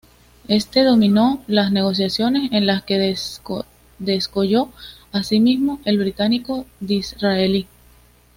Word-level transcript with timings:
Este 0.47 0.83
dominó 0.83 1.43
las 1.45 1.71
negociaciones, 1.71 2.51
en 2.53 2.65
las 2.65 2.81
que 2.81 3.15
descolló 3.99 4.69
asimismo 5.13 5.79
el 5.85 5.99
británico 5.99 6.65
Disraeli. 6.79 7.67